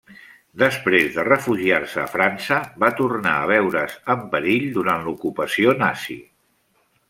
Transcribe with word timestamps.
Després 0.61 1.11
de 1.17 1.25
refugiar-se 1.27 2.01
a 2.05 2.07
França, 2.15 2.57
va 2.85 2.91
tornar 3.01 3.35
a 3.43 3.45
veure's 3.53 4.01
en 4.17 4.27
perill 4.35 4.69
durant 4.81 5.07
l'ocupació 5.11 5.79
nazi. 5.87 6.21